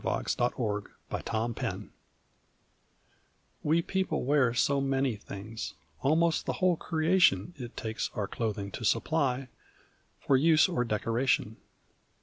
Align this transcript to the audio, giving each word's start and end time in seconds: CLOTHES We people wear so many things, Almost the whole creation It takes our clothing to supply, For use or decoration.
CLOTHES 0.01 1.91
We 3.61 3.81
people 3.83 4.23
wear 4.23 4.51
so 4.55 4.81
many 4.81 5.15
things, 5.15 5.75
Almost 6.01 6.47
the 6.47 6.53
whole 6.53 6.75
creation 6.75 7.53
It 7.57 7.77
takes 7.77 8.09
our 8.15 8.27
clothing 8.27 8.71
to 8.71 8.83
supply, 8.83 9.47
For 10.19 10.35
use 10.37 10.67
or 10.67 10.83
decoration. 10.83 11.57